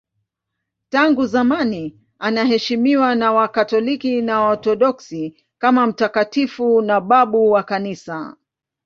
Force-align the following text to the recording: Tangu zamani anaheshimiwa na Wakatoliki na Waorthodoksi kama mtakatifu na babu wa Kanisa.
Tangu 0.89 1.25
zamani 1.27 1.99
anaheshimiwa 2.19 3.15
na 3.15 3.31
Wakatoliki 3.33 4.21
na 4.21 4.41
Waorthodoksi 4.41 5.35
kama 5.57 5.87
mtakatifu 5.87 6.81
na 6.81 7.01
babu 7.01 7.51
wa 7.51 7.63
Kanisa. 7.63 8.35